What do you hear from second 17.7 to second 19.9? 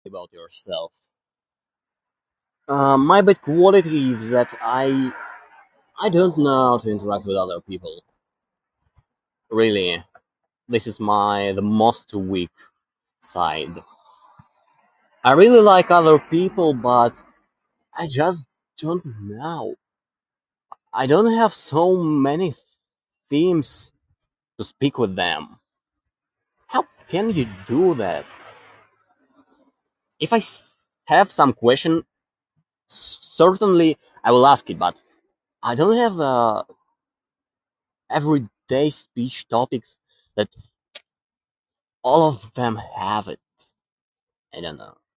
I just don't know.